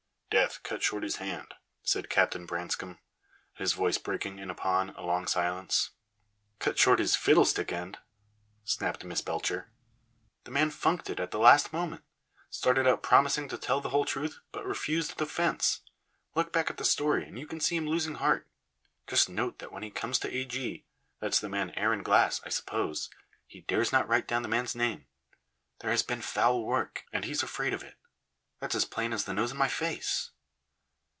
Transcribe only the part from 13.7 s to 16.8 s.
the whole truth, but refused the fence. Look back at